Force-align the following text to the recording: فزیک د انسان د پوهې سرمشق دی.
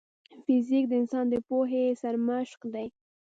فزیک 0.45 0.85
د 0.89 0.93
انسان 1.01 1.25
د 1.29 1.35
پوهې 1.47 1.83
سرمشق 2.01 2.61
دی. 2.73 2.87